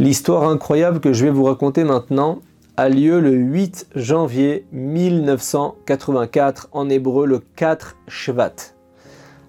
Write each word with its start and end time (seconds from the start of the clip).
L'histoire 0.00 0.48
incroyable 0.48 1.00
que 1.00 1.12
je 1.12 1.24
vais 1.24 1.32
vous 1.32 1.42
raconter 1.42 1.82
maintenant 1.82 2.38
a 2.76 2.88
lieu 2.88 3.18
le 3.18 3.32
8 3.32 3.88
janvier 3.96 4.64
1984, 4.70 6.68
en 6.70 6.88
hébreu 6.88 7.26
le 7.26 7.40
4 7.56 7.96
Shvat, 8.06 8.76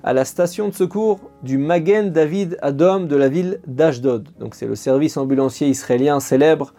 à 0.03 0.11
la 0.13 0.25
station 0.25 0.67
de 0.67 0.73
secours 0.73 1.19
du 1.43 1.59
Magen 1.59 2.09
David 2.11 2.57
Adom 2.63 3.05
de 3.07 3.15
la 3.15 3.29
ville 3.29 3.61
d'Ashdod. 3.67 4.29
Donc 4.39 4.55
c'est 4.55 4.65
le 4.65 4.73
service 4.73 5.17
ambulancier 5.17 5.67
israélien 5.67 6.19
célèbre. 6.19 6.73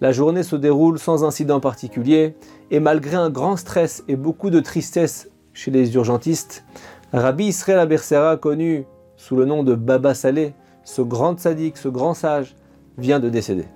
La 0.00 0.10
journée 0.10 0.42
se 0.42 0.56
déroule 0.56 0.98
sans 0.98 1.22
incident 1.22 1.60
particulier 1.60 2.34
et 2.72 2.80
malgré 2.80 3.14
un 3.14 3.30
grand 3.30 3.56
stress 3.56 4.02
et 4.08 4.16
beaucoup 4.16 4.50
de 4.50 4.58
tristesse 4.58 5.30
chez 5.52 5.70
les 5.70 5.94
urgentistes, 5.94 6.64
Rabbi 7.12 7.44
Israël 7.44 7.78
Abersera, 7.78 8.36
connu 8.36 8.84
sous 9.16 9.36
le 9.36 9.44
nom 9.44 9.62
de 9.62 9.76
Baba 9.76 10.12
Saleh, 10.12 10.54
ce 10.82 11.02
grand 11.02 11.38
sadique, 11.38 11.76
ce 11.76 11.88
grand 11.88 12.14
sage, 12.14 12.56
vient 12.98 13.20
de 13.20 13.28
décéder. 13.28 13.66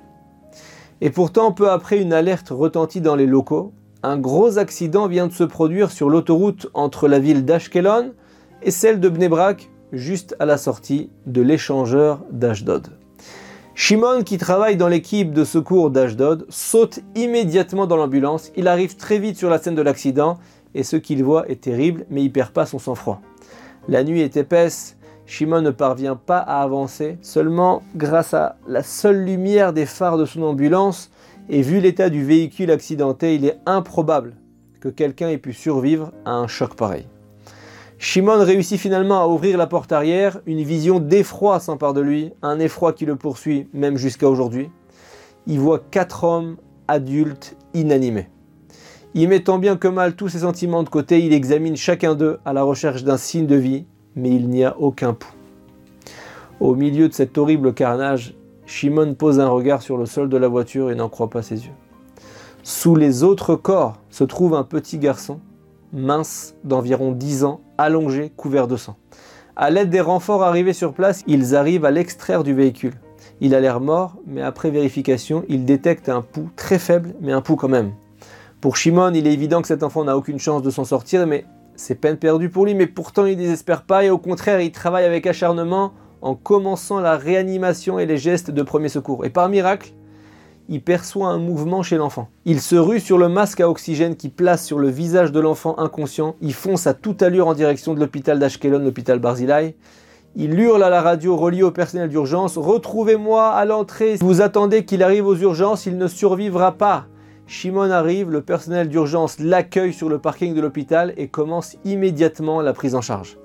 Et 1.01 1.11
pourtant, 1.11 1.53
peu 1.53 1.71
après, 1.71 2.01
une 2.01 2.13
alerte 2.13 2.49
retentit 2.51 3.01
dans 3.01 3.17
les 3.17 3.27
locaux. 3.27 3.73
Un 4.03 4.19
gros 4.19 4.59
accident 4.59 5.09
vient 5.09 5.27
de 5.27 5.33
se 5.33 5.45
produire 5.45 5.91
sur 5.91 6.09
l'autoroute 6.09 6.69
entre 6.75 7.09
la 7.09 7.19
ville 7.19 7.45
d'Ashkelon 7.45 8.13
et 8.63 8.71
celle 8.71 9.01
de 9.01 9.09
Bnebrak, 9.09 9.69
juste 9.93 10.35
à 10.39 10.47
la 10.47 10.57
sortie 10.57 11.11
de 11.27 11.43
l'échangeur 11.43 12.25
d'Ashdod. 12.31 12.89
Shimon, 13.75 14.23
qui 14.23 14.39
travaille 14.39 14.79
dans 14.79 14.89
l'équipe 14.89 15.33
de 15.33 15.45
secours 15.45 15.91
d'Ashdod, 15.91 16.47
saute 16.49 17.01
immédiatement 17.15 17.87
dans 17.87 17.99
l'ambulance. 17.99 18.51
Il 18.57 18.69
arrive 18.69 18.97
très 18.97 19.19
vite 19.19 19.37
sur 19.37 19.51
la 19.51 19.59
scène 19.59 19.75
de 19.75 19.83
l'accident 19.83 20.39
et 20.75 20.83
ce 20.83 20.97
qu'il 20.97 21.23
voit 21.23 21.47
est 21.51 21.61
terrible, 21.61 22.07
mais 22.09 22.25
il 22.25 22.33
perd 22.33 22.53
pas 22.53 22.65
son 22.65 22.79
sang-froid. 22.79 23.21
La 23.87 24.03
nuit 24.03 24.23
est 24.23 24.39
épaisse, 24.39 24.96
Shimon 25.27 25.61
ne 25.61 25.71
parvient 25.71 26.15
pas 26.15 26.39
à 26.39 26.63
avancer, 26.63 27.19
seulement 27.21 27.83
grâce 27.97 28.33
à 28.33 28.57
la 28.69 28.85
seule 28.85 29.25
lumière 29.25 29.73
des 29.73 29.85
phares 29.85 30.19
de 30.19 30.25
son 30.25 30.43
ambulance, 30.43 31.11
et 31.49 31.63
vu 31.63 31.81
l'état 31.81 32.11
du 32.11 32.25
véhicule 32.25 32.71
accidenté, 32.71 33.35
il 33.35 33.45
est 33.45 33.59
improbable 33.67 34.35
que 34.81 34.89
quelqu'un 34.89 35.29
ait 35.29 35.39
pu 35.39 35.53
survivre 35.53 36.13
à 36.25 36.33
un 36.33 36.47
choc 36.47 36.77
pareil. 36.77 37.07
Shimon 37.99 38.45
réussit 38.45 38.79
finalement 38.79 39.21
à 39.21 39.27
ouvrir 39.27 39.59
la 39.59 39.67
porte 39.67 39.91
arrière, 39.91 40.41
une 40.47 40.63
vision 40.63 41.01
d'effroi 41.01 41.59
s'empare 41.59 41.95
de 41.95 42.03
lui, 42.03 42.33
un 42.43 42.61
effroi 42.61 42.93
qui 42.93 43.05
le 43.05 43.17
poursuit 43.17 43.69
même 43.73 43.97
jusqu'à 43.97 44.29
aujourd'hui. 44.29 44.71
Il 45.47 45.59
voit 45.59 45.81
quatre 45.91 46.23
hommes 46.25 46.57
adultes 46.89 47.57
inanimés. 47.75 48.29
Y 49.15 49.27
mettant 49.27 49.59
bien 49.59 49.77
que 49.77 49.89
mal 49.89 50.15
tous 50.15 50.29
ses 50.29 50.41
sentiments 50.41 50.83
de 50.83 50.89
côté, 50.89 51.25
il 51.25 51.33
examine 51.33 51.77
chacun 51.77 52.15
d'eux 52.15 52.39
à 52.45 52.53
la 52.53 52.63
recherche 52.63 53.03
d'un 53.03 53.17
signe 53.17 53.47
de 53.47 53.57
vie, 53.57 53.87
mais 54.17 54.31
il 54.31 54.49
n'y 54.49 54.65
a 54.65 54.77
aucun 54.79 55.13
pouls. 55.13 55.35
Au 56.59 56.75
milieu 56.75 57.09
de 57.09 57.15
cet 57.15 57.39
horrible 57.39 57.75
carnage, 57.75 58.35
Shimon 58.65 59.15
pose 59.15 59.39
un 59.39 59.49
regard 59.49 59.83
sur 59.83 59.97
le 59.97 60.07
sol 60.07 60.29
de 60.29 60.37
la 60.37 60.49
voiture 60.49 60.91
et 60.91 60.95
n'en 60.95 61.09
croit 61.09 61.31
pas 61.31 61.43
ses 61.43 61.67
yeux. 61.67 61.75
Sous 62.63 62.97
les 62.97 63.23
autres 63.23 63.55
corps 63.55 63.99
se 64.11 64.25
trouve 64.25 64.55
un 64.55 64.65
petit 64.65 64.99
garçon, 64.99 65.39
mince, 65.93 66.57
d'environ 66.65 67.13
10 67.13 67.45
ans, 67.45 67.61
allongé, 67.79 68.33
couvert 68.37 68.67
de 68.67 68.77
sang. 68.77 68.97
À 69.55 69.71
l'aide 69.71 69.91
des 69.91 70.01
renforts 70.01 70.43
arrivés 70.43 70.73
sur 70.73 70.93
place, 70.93 71.23
ils 71.27 71.55
arrivent 71.55 71.85
à 71.85 71.91
l'extraire 71.91 72.43
du 72.43 72.55
véhicule. 72.55 72.95
Il 73.41 73.55
a 73.55 73.61
l'air 73.61 73.81
mort, 73.81 74.17
mais 74.27 74.43
après 74.43 74.71
vérification, 74.71 75.45
il 75.49 75.65
détecte 75.65 76.09
un 76.09 76.23
pouls 76.23 76.51
très 76.57 76.79
faible, 76.79 77.15
mais 77.21 77.33
un 77.33 77.43
pouls 77.43 77.57
quand 77.57 77.69
même. 77.69 77.93
Pour 78.61 78.77
Shimon, 78.77 79.13
il 79.15 79.27
est 79.27 79.33
évident 79.33 79.61
que 79.61 79.69
cet 79.69 79.83
enfant 79.83 80.05
n'a 80.05 80.17
aucune 80.17 80.39
chance 80.39 80.63
de 80.63 80.71
s'en 80.71 80.85
sortir, 80.85 81.27
mais 81.27 81.45
c'est 81.77 81.95
peine 81.95 82.17
perdue 82.17 82.49
pour 82.49 82.65
lui, 82.65 82.75
mais 82.75 82.87
pourtant 82.87 83.27
il 83.27 83.37
désespère 83.37 83.83
pas 83.83 84.05
et 84.05 84.11
au 84.11 84.19
contraire 84.19 84.61
il 84.61 84.73
travaille 84.73 85.05
avec 85.05 85.27
acharnement 85.27 85.93
en 86.23 86.35
commençant 86.35 87.01
la 87.01 87.17
réanimation 87.17 87.99
et 87.99 88.07
les 88.07 88.19
gestes 88.19 88.51
de 88.51 88.63
premier 88.63 88.89
secours. 88.89 89.25
Et 89.25 89.31
par 89.31 89.49
miracle, 89.49 89.93
il 90.69 90.83
perçoit 90.83 91.29
un 91.29 91.39
mouvement 91.39 91.83
chez 91.83 91.97
l'enfant. 91.97 92.29
Il 92.45 92.61
se 92.61 92.75
rue 92.75 92.99
sur 92.99 93.19
le 93.19 93.29
masque 93.29 93.61
à 93.61 93.69
oxygène 93.69 94.17
qui 94.17 94.29
place 94.29 94.65
sur 94.65 94.79
le 94.79 94.89
visage 94.89 95.31
de 95.31 95.39
l'enfant 95.39 95.79
inconscient. 95.79 96.35
Il 96.41 96.55
fonce 96.55 96.87
à 96.87 96.95
toute 96.95 97.23
allure 97.23 97.47
en 97.47 97.55
direction 97.55 97.95
de 97.95 98.01
l'hôpital 98.01 98.39
d'Ashkelon, 98.39 98.81
l'hôpital 98.81 99.21
Barzilai. 99.21 99.77
Il 100.35 100.59
hurle 100.59 100.83
à 100.83 100.91
la 100.91 101.01
radio 101.01 101.37
reliée 101.37 101.63
au 101.63 101.71
personnel 101.71 102.09
d'urgence 102.09 102.59
Retrouvez-moi 102.59 103.49
à 103.49 103.65
l'entrée. 103.65 104.17
Vous 104.21 104.41
attendez 104.41 104.85
qu'il 104.85 105.03
arrive 105.03 105.27
aux 105.27 105.37
urgences, 105.37 105.87
il 105.87 105.97
ne 105.97 106.09
survivra 106.09 106.73
pas. 106.73 107.07
Shimon 107.49 107.93
arrive, 107.93 108.31
le 108.31 108.43
personnel 108.43 108.89
d'urgence 108.89 109.39
l'accueille 109.39 109.93
sur 109.93 110.09
le 110.09 110.19
parking 110.19 110.53
de 110.53 110.61
l'hôpital 110.61 111.15
et 111.17 111.29
commence 111.29 111.77
immédiatement 111.85 112.61
la 112.61 112.73
prise 112.73 112.97
en 112.97 113.01
charge. 113.01 113.39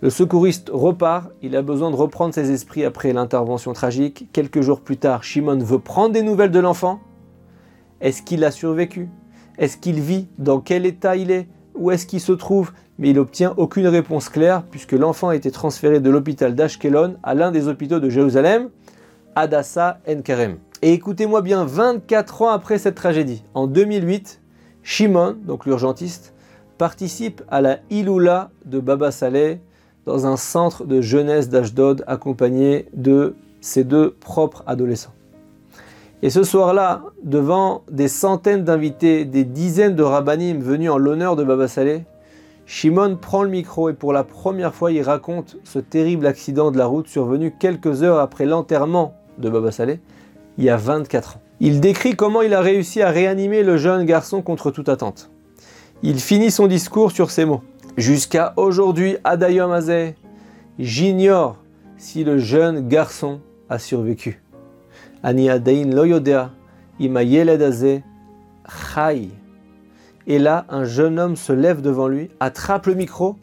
Le 0.00 0.10
secouriste 0.10 0.70
repart, 0.72 1.30
il 1.40 1.54
a 1.54 1.62
besoin 1.62 1.92
de 1.92 1.96
reprendre 1.96 2.34
ses 2.34 2.50
esprits 2.50 2.84
après 2.84 3.12
l'intervention 3.12 3.72
tragique. 3.72 4.28
Quelques 4.32 4.60
jours 4.60 4.80
plus 4.80 4.96
tard, 4.96 5.22
Shimon 5.22 5.58
veut 5.58 5.78
prendre 5.78 6.12
des 6.12 6.22
nouvelles 6.22 6.50
de 6.50 6.58
l'enfant. 6.58 6.98
Est-ce 8.00 8.22
qu'il 8.22 8.42
a 8.42 8.50
survécu? 8.50 9.08
Est-ce 9.56 9.76
qu'il 9.76 10.00
vit? 10.00 10.26
Dans 10.36 10.58
quel 10.58 10.84
état 10.84 11.14
il 11.14 11.30
est? 11.30 11.46
Où 11.76 11.92
est-ce 11.92 12.06
qu'il 12.06 12.20
se 12.20 12.32
trouve? 12.32 12.72
Mais 12.98 13.10
il 13.10 13.18
obtient 13.20 13.54
aucune 13.56 13.86
réponse 13.86 14.28
claire 14.28 14.64
puisque 14.68 14.92
l'enfant 14.92 15.28
a 15.28 15.36
été 15.36 15.52
transféré 15.52 16.00
de 16.00 16.10
l'hôpital 16.10 16.56
d'Ashkelon 16.56 17.16
à 17.22 17.34
l'un 17.34 17.52
des 17.52 17.68
hôpitaux 17.68 18.00
de 18.00 18.10
Jérusalem, 18.10 18.70
Adassa 19.36 20.00
Enkarem. 20.08 20.58
Et 20.86 20.92
écoutez-moi 20.92 21.40
bien, 21.40 21.64
24 21.64 22.42
ans 22.42 22.50
après 22.50 22.76
cette 22.76 22.94
tragédie, 22.94 23.42
en 23.54 23.66
2008, 23.66 24.42
Shimon, 24.82 25.34
donc 25.46 25.64
l'urgentiste, 25.64 26.34
participe 26.76 27.40
à 27.50 27.62
la 27.62 27.78
Iloula 27.88 28.50
de 28.66 28.80
Baba 28.80 29.10
Saleh 29.10 29.60
dans 30.04 30.26
un 30.26 30.36
centre 30.36 30.84
de 30.84 31.00
jeunesse 31.00 31.48
d'Ashdod 31.48 32.04
accompagné 32.06 32.84
de 32.92 33.34
ses 33.62 33.82
deux 33.82 34.10
propres 34.10 34.62
adolescents. 34.66 35.14
Et 36.20 36.28
ce 36.28 36.42
soir-là, 36.42 37.00
devant 37.22 37.80
des 37.90 38.08
centaines 38.08 38.64
d'invités, 38.64 39.24
des 39.24 39.44
dizaines 39.44 39.96
de 39.96 40.02
rabbinim 40.02 40.60
venus 40.60 40.90
en 40.90 40.98
l'honneur 40.98 41.34
de 41.34 41.44
Baba 41.44 41.66
Saleh, 41.66 42.04
Shimon 42.66 43.16
prend 43.16 43.42
le 43.42 43.48
micro 43.48 43.88
et 43.88 43.94
pour 43.94 44.12
la 44.12 44.22
première 44.22 44.74
fois 44.74 44.92
il 44.92 45.00
raconte 45.00 45.56
ce 45.64 45.78
terrible 45.78 46.26
accident 46.26 46.70
de 46.70 46.76
la 46.76 46.84
route 46.84 47.08
survenu 47.08 47.54
quelques 47.58 48.02
heures 48.02 48.18
après 48.18 48.44
l'enterrement 48.44 49.14
de 49.38 49.48
Baba 49.48 49.70
Saleh 49.70 49.98
il 50.58 50.64
y 50.64 50.70
a 50.70 50.76
24 50.76 51.36
ans. 51.36 51.40
Il 51.60 51.80
décrit 51.80 52.16
comment 52.16 52.42
il 52.42 52.54
a 52.54 52.60
réussi 52.60 53.02
à 53.02 53.10
réanimer 53.10 53.62
le 53.62 53.76
jeune 53.76 54.04
garçon 54.04 54.42
contre 54.42 54.70
toute 54.70 54.88
attente. 54.88 55.30
Il 56.02 56.20
finit 56.20 56.50
son 56.50 56.66
discours 56.66 57.12
sur 57.12 57.30
ces 57.30 57.44
mots. 57.44 57.62
Jusqu'à 57.96 58.52
aujourd'hui, 58.56 59.16
Adayom 59.24 59.70
Azeh, 59.70 60.16
j'ignore 60.78 61.58
si 61.96 62.24
le 62.24 62.38
jeune 62.38 62.88
garçon 62.88 63.40
a 63.70 63.78
survécu. 63.78 64.42
Ani 65.22 65.48
Adain 65.48 65.90
Loyodea, 65.90 66.50
Chai. 68.68 69.28
Et 70.26 70.38
là, 70.38 70.64
un 70.68 70.84
jeune 70.84 71.18
homme 71.18 71.36
se 71.36 71.52
lève 71.52 71.82
devant 71.82 72.08
lui, 72.08 72.30
attrape 72.40 72.86
le 72.86 72.94
micro 72.94 73.36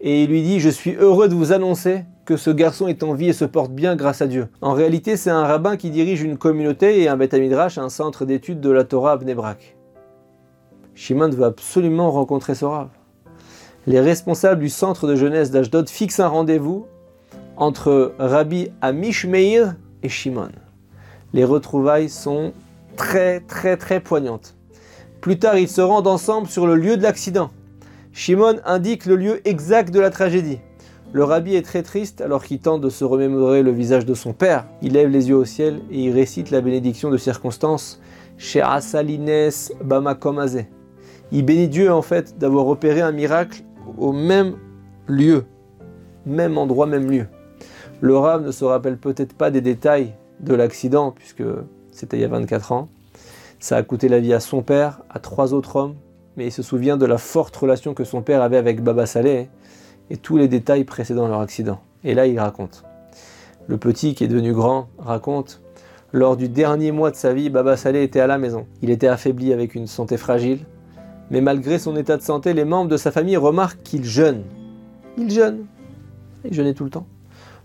et 0.00 0.24
il 0.24 0.30
lui 0.30 0.42
dit 0.42 0.60
Je 0.60 0.68
suis 0.68 0.94
heureux 0.94 1.28
de 1.28 1.34
vous 1.34 1.52
annoncer 1.52 2.04
que 2.28 2.36
ce 2.36 2.50
garçon 2.50 2.88
est 2.88 3.02
en 3.02 3.14
vie 3.14 3.30
et 3.30 3.32
se 3.32 3.46
porte 3.46 3.72
bien 3.72 3.96
grâce 3.96 4.20
à 4.20 4.26
Dieu. 4.26 4.48
En 4.60 4.74
réalité, 4.74 5.16
c'est 5.16 5.30
un 5.30 5.44
rabbin 5.44 5.78
qui 5.78 5.88
dirige 5.88 6.20
une 6.20 6.36
communauté 6.36 7.00
et 7.00 7.08
un 7.08 7.16
Beth 7.16 7.32
Midrash, 7.32 7.78
un 7.78 7.88
centre 7.88 8.26
d'études 8.26 8.60
de 8.60 8.68
la 8.68 8.84
Torah 8.84 9.12
à 9.12 9.16
Bnebrak. 9.16 9.78
Shimon 10.94 11.30
veut 11.30 11.46
absolument 11.46 12.10
rencontrer 12.10 12.54
ce. 12.54 12.66
Les 13.86 14.00
responsables 14.00 14.60
du 14.60 14.68
centre 14.68 15.08
de 15.08 15.16
jeunesse 15.16 15.50
d'Ashdod 15.50 15.88
fixent 15.88 16.20
un 16.20 16.28
rendez-vous 16.28 16.86
entre 17.56 18.12
Rabbi 18.18 18.72
Amish 18.82 19.24
Meir 19.24 19.76
et 20.02 20.10
Shimon. 20.10 20.50
Les 21.32 21.46
retrouvailles 21.46 22.10
sont 22.10 22.52
très 22.98 23.40
très 23.40 23.78
très 23.78 24.00
poignantes. 24.00 24.54
Plus 25.22 25.38
tard, 25.38 25.56
ils 25.56 25.66
se 25.66 25.80
rendent 25.80 26.06
ensemble 26.06 26.46
sur 26.46 26.66
le 26.66 26.74
lieu 26.74 26.98
de 26.98 27.02
l'accident. 27.02 27.48
Shimon 28.12 28.60
indique 28.66 29.06
le 29.06 29.16
lieu 29.16 29.48
exact 29.48 29.94
de 29.94 30.00
la 30.00 30.10
tragédie. 30.10 30.58
Le 31.10 31.24
rabbi 31.24 31.54
est 31.54 31.62
très 31.62 31.82
triste 31.82 32.20
alors 32.20 32.44
qu'il 32.44 32.58
tente 32.58 32.82
de 32.82 32.90
se 32.90 33.02
remémorer 33.02 33.62
le 33.62 33.70
visage 33.70 34.04
de 34.04 34.12
son 34.12 34.34
père. 34.34 34.66
Il 34.82 34.92
lève 34.92 35.08
les 35.08 35.30
yeux 35.30 35.36
au 35.36 35.46
ciel 35.46 35.80
et 35.90 36.04
il 36.04 36.12
récite 36.12 36.50
la 36.50 36.60
bénédiction 36.60 37.08
de 37.08 37.16
circonstance 37.16 37.98
chez 38.36 38.60
Asalines 38.60 39.50
Bamakomazé. 39.82 40.68
Il 41.32 41.46
bénit 41.46 41.68
Dieu 41.68 41.90
en 41.90 42.02
fait 42.02 42.38
d'avoir 42.38 42.66
opéré 42.66 43.00
un 43.00 43.12
miracle 43.12 43.62
au 43.96 44.12
même 44.12 44.56
lieu, 45.06 45.46
même 46.26 46.58
endroit, 46.58 46.86
même 46.86 47.10
lieu. 47.10 47.26
Le 48.02 48.14
rab 48.18 48.44
ne 48.44 48.52
se 48.52 48.66
rappelle 48.66 48.98
peut-être 48.98 49.32
pas 49.32 49.50
des 49.50 49.62
détails 49.62 50.12
de 50.40 50.54
l'accident 50.54 51.10
puisque 51.10 51.44
c'était 51.90 52.18
il 52.18 52.20
y 52.20 52.24
a 52.24 52.28
24 52.28 52.72
ans. 52.72 52.88
Ça 53.60 53.78
a 53.78 53.82
coûté 53.82 54.08
la 54.08 54.20
vie 54.20 54.34
à 54.34 54.40
son 54.40 54.62
père, 54.62 55.00
à 55.08 55.20
trois 55.20 55.54
autres 55.54 55.76
hommes, 55.76 55.94
mais 56.36 56.48
il 56.48 56.52
se 56.52 56.62
souvient 56.62 56.98
de 56.98 57.06
la 57.06 57.18
forte 57.18 57.56
relation 57.56 57.94
que 57.94 58.04
son 58.04 58.20
père 58.20 58.42
avait 58.42 58.58
avec 58.58 58.82
Baba 58.82 59.06
Saleh 59.06 59.48
et 60.10 60.16
tous 60.16 60.36
les 60.36 60.48
détails 60.48 60.84
précédant 60.84 61.28
leur 61.28 61.40
accident. 61.40 61.80
Et 62.04 62.14
là, 62.14 62.26
il 62.26 62.38
raconte. 62.38 62.84
Le 63.66 63.76
petit, 63.76 64.14
qui 64.14 64.24
est 64.24 64.28
devenu 64.28 64.52
grand, 64.52 64.88
raconte 64.98 65.60
Lors 66.12 66.36
du 66.36 66.48
dernier 66.48 66.92
mois 66.92 67.10
de 67.10 67.16
sa 67.16 67.34
vie, 67.34 67.50
Baba 67.50 67.76
Saleh 67.76 68.02
était 68.02 68.20
à 68.20 68.26
la 68.26 68.38
maison. 68.38 68.66
Il 68.82 68.90
était 68.90 69.08
affaibli 69.08 69.52
avec 69.52 69.74
une 69.74 69.86
santé 69.86 70.16
fragile, 70.16 70.60
mais 71.30 71.40
malgré 71.40 71.78
son 71.78 71.96
état 71.96 72.16
de 72.16 72.22
santé, 72.22 72.54
les 72.54 72.64
membres 72.64 72.90
de 72.90 72.96
sa 72.96 73.10
famille 73.10 73.36
remarquent 73.36 73.82
qu'il 73.82 74.04
jeûne. 74.04 74.42
Il 75.18 75.30
jeûne. 75.30 75.66
Il 76.44 76.54
jeûnait 76.54 76.74
tout 76.74 76.84
le 76.84 76.90
temps. 76.90 77.06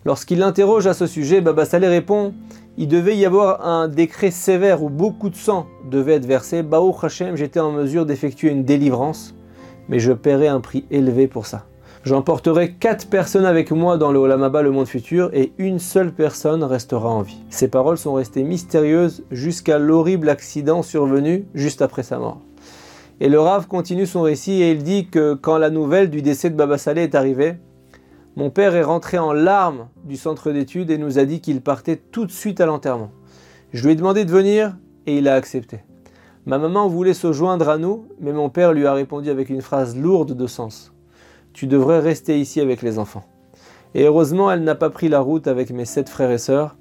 Lorsqu'il 0.03 0.39
l'interroge 0.39 0.87
à 0.87 0.93
ce 0.93 1.07
sujet, 1.07 1.39
Baba 1.39 1.63
Saleh 1.63 1.87
répond 1.87 2.33
il 2.75 2.87
devait 2.87 3.15
y 3.15 3.23
avoir 3.23 3.67
un 3.67 3.87
décret 3.87 4.31
sévère 4.31 4.81
où 4.81 4.89
beaucoup 4.89 5.29
de 5.29 5.35
sang 5.35 5.67
devait 5.91 6.13
être 6.13 6.25
versé. 6.25 6.63
Baou 6.63 6.95
Hashem, 6.99 7.35
j'étais 7.35 7.59
en 7.59 7.71
mesure 7.71 8.07
d'effectuer 8.07 8.49
une 8.49 8.63
délivrance, 8.63 9.35
mais 9.89 9.99
je 9.99 10.11
paierai 10.11 10.47
un 10.47 10.59
prix 10.59 10.85
élevé 10.89 11.27
pour 11.27 11.45
ça. 11.45 11.67
J'emporterai 12.03 12.73
quatre 12.73 13.07
personnes 13.07 13.45
avec 13.45 13.71
moi 13.71 13.97
dans 13.97 14.11
le 14.11 14.19
Olamaba, 14.19 14.61
le 14.61 14.71
monde 14.71 14.87
futur, 14.87 15.29
et 15.31 15.53
une 15.57 15.79
seule 15.79 16.13
personne 16.13 16.61
restera 16.61 17.07
en 17.07 17.21
vie. 17.21 17.41
Ces 17.49 17.69
paroles 17.69 17.97
sont 17.97 18.13
restées 18.13 18.43
mystérieuses 18.43 19.23
jusqu'à 19.31 19.79
l'horrible 19.79 20.27
accident 20.27 20.83
survenu 20.83 21.45
juste 21.53 21.81
après 21.81 22.03
sa 22.03 22.19
mort. 22.19 22.41
Et 23.21 23.29
le 23.29 23.39
Rav 23.39 23.67
continue 23.67 24.05
son 24.05 24.23
récit 24.23 24.61
et 24.61 24.71
il 24.71 24.83
dit 24.83 25.07
que 25.07 25.33
quand 25.33 25.57
la 25.57 25.69
nouvelle 25.69 26.09
du 26.09 26.21
décès 26.21 26.49
de 26.49 26.57
Baba 26.57 26.77
Saleh 26.77 27.03
est 27.03 27.15
arrivée, 27.15 27.55
mon 28.35 28.49
père 28.49 28.75
est 28.75 28.83
rentré 28.83 29.17
en 29.17 29.31
larmes 29.31 29.87
du 30.03 30.17
centre 30.17 30.51
d'études 30.51 30.91
et 30.91 30.97
nous 30.97 31.19
a 31.19 31.23
dit 31.23 31.39
qu'il 31.39 31.61
partait 31.61 32.01
tout 32.11 32.25
de 32.25 32.31
suite 32.31 32.59
à 32.59 32.65
l'enterrement. 32.65 33.11
Je 33.71 33.85
lui 33.85 33.93
ai 33.93 33.95
demandé 33.95 34.25
de 34.25 34.31
venir 34.31 34.75
et 35.05 35.19
il 35.19 35.29
a 35.29 35.35
accepté. 35.35 35.79
Ma 36.45 36.57
maman 36.57 36.89
voulait 36.89 37.13
se 37.13 37.31
joindre 37.31 37.69
à 37.69 37.77
nous, 37.77 38.07
mais 38.19 38.33
mon 38.33 38.49
père 38.49 38.73
lui 38.73 38.87
a 38.87 38.93
répondu 38.93 39.29
avec 39.29 39.49
une 39.49 39.61
phrase 39.61 39.95
lourde 39.95 40.35
de 40.35 40.47
sens. 40.47 40.92
Tu 41.53 41.67
devrais 41.67 41.99
rester 41.99 42.39
ici 42.39 42.59
avec 42.59 42.81
les 42.81 42.97
enfants. 42.97 43.23
Et 43.95 44.05
heureusement, 44.05 44.51
elle 44.51 44.63
n'a 44.63 44.75
pas 44.75 44.89
pris 44.89 45.07
la 45.07 45.19
route 45.19 45.47
avec 45.47 45.69
mes 45.69 45.85
sept 45.85 46.09
frères 46.09 46.31
et 46.31 46.39
sœurs. 46.39 46.75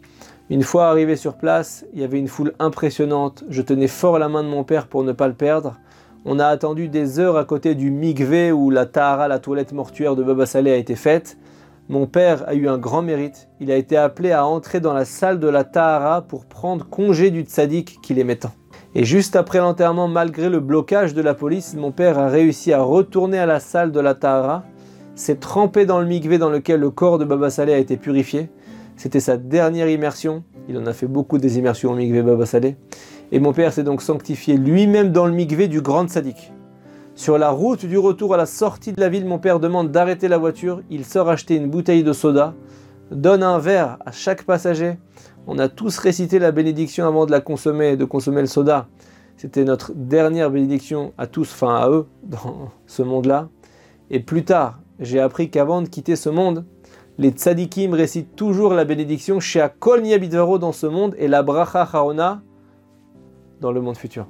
Une 0.48 0.62
fois 0.62 0.86
arrivé 0.86 1.16
sur 1.16 1.36
place, 1.36 1.84
il 1.92 2.00
y 2.00 2.04
avait 2.04 2.18
une 2.18 2.28
foule 2.28 2.54
impressionnante. 2.58 3.44
Je 3.48 3.62
tenais 3.62 3.88
fort 3.88 4.18
la 4.18 4.28
main 4.28 4.42
de 4.42 4.48
mon 4.48 4.64
père 4.64 4.86
pour 4.86 5.04
ne 5.04 5.12
pas 5.12 5.28
le 5.28 5.34
perdre. 5.34 5.78
On 6.24 6.38
a 6.38 6.46
attendu 6.46 6.88
des 6.88 7.18
heures 7.18 7.36
à 7.36 7.44
côté 7.44 7.74
du 7.74 7.90
mikvé 7.90 8.50
où 8.50 8.70
la 8.70 8.86
tahara, 8.86 9.28
la 9.28 9.38
toilette 9.38 9.72
mortuaire 9.72 10.16
de 10.16 10.22
Baba 10.22 10.46
Saleh, 10.46 10.72
a 10.72 10.76
été 10.76 10.94
faite. 10.94 11.36
Mon 11.88 12.06
père 12.06 12.48
a 12.48 12.54
eu 12.54 12.68
un 12.68 12.78
grand 12.78 13.02
mérite. 13.02 13.48
Il 13.60 13.70
a 13.70 13.76
été 13.76 13.96
appelé 13.96 14.32
à 14.32 14.46
entrer 14.46 14.80
dans 14.80 14.94
la 14.94 15.04
salle 15.04 15.38
de 15.38 15.48
la 15.48 15.64
tahara 15.64 16.22
pour 16.22 16.46
prendre 16.46 16.88
congé 16.88 17.30
du 17.30 17.42
tzaddik 17.42 17.98
qu'il 18.02 18.18
aimait 18.18 18.36
tant. 18.36 18.52
Et 18.94 19.04
juste 19.04 19.36
après 19.36 19.58
l'enterrement, 19.58 20.06
malgré 20.06 20.50
le 20.50 20.60
blocage 20.60 21.14
de 21.14 21.22
la 21.22 21.32
police, 21.32 21.74
mon 21.74 21.92
père 21.92 22.18
a 22.18 22.28
réussi 22.28 22.74
à 22.74 22.82
retourner 22.82 23.38
à 23.38 23.46
la 23.46 23.58
salle 23.58 23.90
de 23.90 24.00
la 24.00 24.14
tahara, 24.14 24.64
s'est 25.14 25.36
trempé 25.36 25.86
dans 25.86 25.98
le 25.98 26.06
mikvé 26.06 26.36
dans 26.36 26.50
lequel 26.50 26.80
le 26.80 26.90
corps 26.90 27.18
de 27.18 27.24
Baba 27.24 27.48
Saleh 27.48 27.72
a 27.72 27.78
été 27.78 27.96
purifié. 27.96 28.50
C'était 28.96 29.20
sa 29.20 29.38
dernière 29.38 29.88
immersion. 29.88 30.44
Il 30.68 30.76
en 30.76 30.84
a 30.84 30.92
fait 30.92 31.06
beaucoup 31.06 31.38
des 31.38 31.56
immersions 31.56 31.92
au 31.92 31.96
mikvé 31.96 32.20
Baba 32.20 32.44
Saleh. 32.44 32.76
Et 33.30 33.40
mon 33.40 33.54
père 33.54 33.72
s'est 33.72 33.82
donc 33.82 34.02
sanctifié 34.02 34.58
lui-même 34.58 35.10
dans 35.10 35.24
le 35.24 35.32
mikvé 35.32 35.68
du 35.68 35.80
grand 35.80 36.08
sadique. 36.10 36.52
Sur 37.14 37.38
la 37.38 37.48
route 37.48 37.86
du 37.86 37.96
retour 37.96 38.34
à 38.34 38.36
la 38.36 38.46
sortie 38.46 38.92
de 38.92 39.00
la 39.00 39.08
ville, 39.08 39.24
mon 39.24 39.38
père 39.38 39.58
demande 39.58 39.90
d'arrêter 39.90 40.28
la 40.28 40.36
voiture. 40.36 40.82
Il 40.90 41.06
sort 41.06 41.30
acheter 41.30 41.56
une 41.56 41.70
bouteille 41.70 42.04
de 42.04 42.12
soda, 42.12 42.52
donne 43.10 43.42
un 43.42 43.58
verre 43.58 43.96
à 44.04 44.12
chaque 44.12 44.44
passager. 44.44 44.98
On 45.46 45.58
a 45.58 45.68
tous 45.68 45.98
récité 45.98 46.38
la 46.38 46.52
bénédiction 46.52 47.06
avant 47.06 47.26
de 47.26 47.32
la 47.32 47.40
consommer, 47.40 47.96
de 47.96 48.04
consommer 48.04 48.40
le 48.40 48.46
soda. 48.46 48.86
C'était 49.36 49.64
notre 49.64 49.92
dernière 49.92 50.50
bénédiction 50.50 51.12
à 51.18 51.26
tous, 51.26 51.50
enfin 51.52 51.74
à 51.74 51.88
eux, 51.88 52.06
dans 52.22 52.70
ce 52.86 53.02
monde-là. 53.02 53.48
Et 54.10 54.20
plus 54.20 54.44
tard, 54.44 54.78
j'ai 55.00 55.18
appris 55.18 55.50
qu'avant 55.50 55.82
de 55.82 55.88
quitter 55.88 56.14
ce 56.14 56.28
monde, 56.28 56.64
les 57.18 57.30
tzadikim 57.30 57.92
récitent 57.92 58.36
toujours 58.36 58.72
la 58.72 58.84
bénédiction 58.84 59.40
chez 59.40 59.60
Akol 59.60 60.02
dans 60.60 60.72
ce 60.72 60.86
monde 60.86 61.14
et 61.18 61.28
la 61.28 61.42
bracha 61.42 61.82
Haona 61.82 62.40
dans 63.60 63.72
le 63.72 63.80
monde 63.80 63.96
futur. 63.96 64.26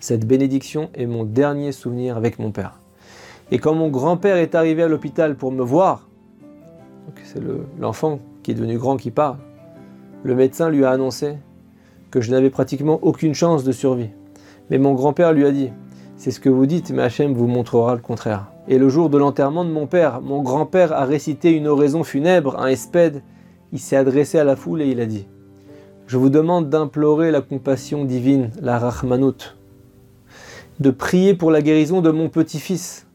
Cette 0.00 0.26
bénédiction 0.26 0.90
est 0.94 1.06
mon 1.06 1.24
dernier 1.24 1.72
souvenir 1.72 2.16
avec 2.16 2.38
mon 2.38 2.50
père. 2.50 2.80
Et 3.50 3.58
quand 3.58 3.74
mon 3.74 3.88
grand-père 3.88 4.36
est 4.36 4.54
arrivé 4.54 4.82
à 4.82 4.88
l'hôpital 4.88 5.36
pour 5.36 5.52
me 5.52 5.62
voir, 5.62 6.08
c'est 7.24 7.42
l'enfant 7.78 8.20
qui 8.42 8.50
est 8.50 8.54
devenu 8.54 8.78
grand 8.78 8.96
qui 8.96 9.10
parle, 9.10 9.38
le 10.22 10.34
médecin 10.34 10.70
lui 10.70 10.84
a 10.84 10.90
annoncé 10.90 11.36
que 12.10 12.20
je 12.20 12.30
n'avais 12.30 12.50
pratiquement 12.50 12.98
aucune 13.02 13.34
chance 13.34 13.64
de 13.64 13.72
survie. 13.72 14.10
Mais 14.70 14.78
mon 14.78 14.94
grand-père 14.94 15.32
lui 15.32 15.46
a 15.46 15.52
dit, 15.52 15.70
c'est 16.16 16.30
ce 16.30 16.40
que 16.40 16.48
vous 16.48 16.66
dites, 16.66 16.90
mais 16.90 17.02
Hachem 17.02 17.32
vous 17.32 17.46
montrera 17.46 17.94
le 17.94 18.00
contraire. 18.00 18.50
Et 18.66 18.78
le 18.78 18.88
jour 18.88 19.08
de 19.08 19.18
l'enterrement 19.18 19.64
de 19.64 19.70
mon 19.70 19.86
père, 19.86 20.20
mon 20.20 20.42
grand-père 20.42 20.92
a 20.92 21.04
récité 21.04 21.52
une 21.52 21.68
oraison 21.68 22.02
funèbre, 22.02 22.58
un 22.58 22.66
espède. 22.66 23.22
Il 23.72 23.78
s'est 23.78 23.96
adressé 23.96 24.38
à 24.38 24.44
la 24.44 24.56
foule 24.56 24.82
et 24.82 24.88
il 24.88 25.00
a 25.00 25.06
dit, 25.06 25.26
je 26.06 26.16
vous 26.16 26.30
demande 26.30 26.68
d'implorer 26.70 27.30
la 27.30 27.40
compassion 27.40 28.04
divine, 28.04 28.50
la 28.60 28.78
Rahmanout, 28.78 29.56
de 30.80 30.90
prier 30.90 31.34
pour 31.34 31.50
la 31.50 31.62
guérison 31.62 32.00
de 32.00 32.10
mon 32.10 32.28
petit-fils. 32.28 33.06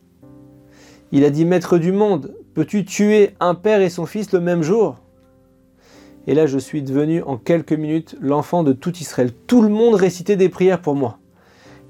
Il 1.11 1.25
a 1.25 1.29
dit 1.29 1.45
Maître 1.45 1.77
du 1.77 1.91
monde, 1.91 2.33
peux-tu 2.53 2.85
tuer 2.85 3.35
un 3.39 3.55
père 3.55 3.81
et 3.81 3.89
son 3.89 4.05
fils 4.05 4.31
le 4.31 4.39
même 4.39 4.63
jour? 4.63 4.97
Et 6.27 6.33
là, 6.33 6.45
je 6.45 6.57
suis 6.57 6.81
devenu 6.81 7.21
en 7.23 7.37
quelques 7.37 7.73
minutes 7.73 8.15
l'enfant 8.21 8.63
de 8.63 8.73
tout 8.73 8.95
Israël. 8.97 9.31
Tout 9.47 9.61
le 9.61 9.69
monde 9.69 9.95
récitait 9.95 10.35
des 10.35 10.49
prières 10.49 10.81
pour 10.81 10.95
moi. 10.95 11.17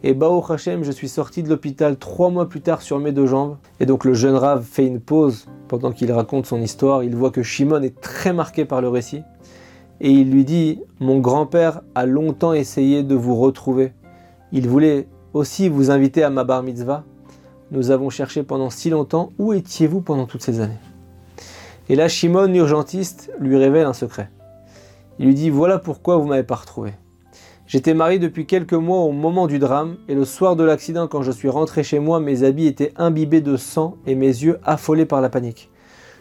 Et 0.06 0.14
Bao 0.14 0.44
Hashem, 0.50 0.84
je 0.84 0.92
suis 0.92 1.08
sorti 1.08 1.44
de 1.44 1.50
l'hôpital 1.50 1.98
trois 1.98 2.30
mois 2.30 2.50
plus 2.50 2.62
tard 2.62 2.82
sur 2.82 3.00
mes 3.00 3.12
deux 3.12 3.28
jambes. 3.28 3.58
Et 3.80 3.86
donc 3.86 4.04
le 4.04 4.14
jeune 4.14 4.36
Rav 4.36 4.64
fait 4.64 4.86
une 4.86 5.00
pause 5.00 5.46
pendant 5.68 5.92
qu'il 5.92 6.12
raconte 6.12 6.46
son 6.46 6.62
histoire. 6.62 7.04
Il 7.04 7.16
voit 7.16 7.32
que 7.32 7.44
Shimon 7.44 7.82
est 7.84 8.02
très 8.02 8.34
marqué 8.34 8.66
par 8.66 8.82
le 8.82 8.90
récit 8.90 9.22
et 10.02 10.12
il 10.12 10.30
lui 10.30 10.44
dit 10.44 10.82
Mon 11.00 11.20
grand-père 11.20 11.82
a 11.96 12.06
longtemps 12.06 12.54
essayé 12.54 13.04
de 13.04 13.16
vous 13.16 13.36
retrouver. 13.36 13.94
Il 14.52 14.68
voulait 14.68 15.08
aussi 15.34 15.70
vous 15.70 15.90
inviter 15.90 16.24
à 16.24 16.30
ma 16.30 16.44
bar 16.44 16.62
mitzvah. 16.62 17.06
Nous 17.72 17.90
avons 17.90 18.10
cherché 18.10 18.44
pendant 18.44 18.70
si 18.70 18.90
longtemps. 18.90 19.32
Où 19.40 19.54
étiez-vous 19.54 20.02
pendant 20.02 20.26
toutes 20.26 20.44
ces 20.44 20.60
années? 20.60 20.93
Et 21.90 21.96
là, 21.96 22.08
Shimon, 22.08 22.46
l'urgentiste, 22.46 23.32
lui 23.40 23.58
révèle 23.58 23.86
un 23.86 23.94
secret. 23.94 24.30
Il 25.20 25.28
lui 25.28 25.34
dit 25.34 25.50
Voilà 25.50 25.80
pourquoi 25.80 26.18
vous 26.18 26.26
m'avez 26.26 26.44
pas 26.44 26.56
retrouvé. 26.56 26.94
J'étais 27.66 27.94
marié 27.94 28.20
depuis 28.20 28.46
quelques 28.46 28.74
mois 28.74 29.00
au 29.00 29.12
moment 29.12 29.48
du 29.48 29.60
drame, 29.60 29.98
et 30.08 30.16
le 30.16 30.26
soir 30.26 30.56
de 30.56 30.64
l'accident, 30.64 31.08
quand 31.08 31.22
je 31.22 31.32
suis 31.32 31.50
rentré 31.50 31.84
chez 31.84 32.00
moi, 32.00 32.20
mes 32.20 32.44
habits 32.44 32.68
étaient 32.68 32.94
imbibés 32.98 33.42
de 33.42 33.58
sang 33.58 33.98
et 34.06 34.16
mes 34.16 34.28
yeux 34.28 34.60
affolés 34.64 35.06
par 35.06 35.22
la 35.22 35.30
panique. 35.30 35.72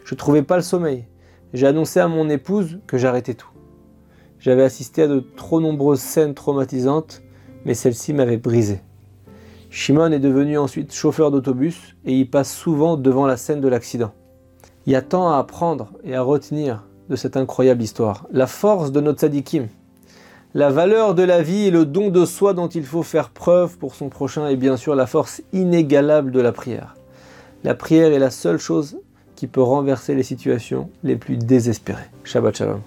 Je 0.05 0.15
ne 0.15 0.17
trouvais 0.17 0.43
pas 0.43 0.57
le 0.57 0.63
sommeil. 0.63 1.05
J'ai 1.53 1.67
annoncé 1.67 1.99
à 1.99 2.07
mon 2.07 2.29
épouse 2.29 2.79
que 2.87 2.97
j'arrêtais 2.97 3.33
tout. 3.35 3.49
J'avais 4.39 4.63
assisté 4.63 5.03
à 5.03 5.07
de 5.07 5.19
trop 5.19 5.61
nombreuses 5.61 6.01
scènes 6.01 6.33
traumatisantes, 6.33 7.21
mais 7.65 7.73
celle-ci 7.73 8.13
m'avait 8.13 8.37
brisé. 8.37 8.81
Shimon 9.69 10.11
est 10.11 10.19
devenu 10.19 10.57
ensuite 10.57 10.93
chauffeur 10.93 11.31
d'autobus 11.31 11.95
et 12.05 12.13
il 12.13 12.29
passe 12.29 12.53
souvent 12.53 12.97
devant 12.97 13.25
la 13.25 13.37
scène 13.37 13.61
de 13.61 13.67
l'accident. 13.67 14.13
Il 14.85 14.91
y 14.91 14.95
a 14.95 15.01
tant 15.01 15.31
à 15.31 15.37
apprendre 15.37 15.91
et 16.03 16.13
à 16.15 16.21
retenir 16.21 16.83
de 17.09 17.15
cette 17.15 17.37
incroyable 17.37 17.81
histoire. 17.81 18.25
La 18.31 18.47
force 18.47 18.91
de 18.91 18.99
notre 18.99 19.21
sadikim, 19.21 19.67
la 20.53 20.69
valeur 20.69 21.15
de 21.15 21.23
la 21.23 21.41
vie 21.41 21.67
et 21.67 21.71
le 21.71 21.85
don 21.85 22.09
de 22.09 22.25
soi 22.25 22.53
dont 22.53 22.67
il 22.67 22.83
faut 22.83 23.03
faire 23.03 23.29
preuve 23.29 23.77
pour 23.77 23.95
son 23.95 24.09
prochain 24.09 24.47
et 24.47 24.57
bien 24.57 24.75
sûr 24.75 24.93
la 24.95 25.07
force 25.07 25.41
inégalable 25.53 26.31
de 26.31 26.41
la 26.41 26.51
prière. 26.51 26.95
La 27.63 27.75
prière 27.75 28.11
est 28.11 28.19
la 28.19 28.29
seule 28.29 28.59
chose 28.59 28.97
qui 29.35 29.47
peut 29.47 29.61
renverser 29.61 30.15
les 30.15 30.23
situations 30.23 30.89
les 31.03 31.15
plus 31.15 31.37
désespérées. 31.37 32.09
Shabbat 32.25 32.57
Shalom. 32.57 32.81